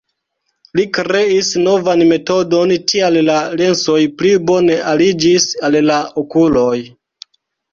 Li 0.77 0.83
kreis 0.97 1.49
novan 1.67 2.01
metodon, 2.13 2.73
tial 2.93 3.19
la 3.27 3.37
lensoj 3.61 3.99
pli 4.23 4.33
bone 4.51 4.79
aliĝis 4.95 5.47
al 5.69 5.79
la 5.91 6.01
okuloj. 6.25 6.75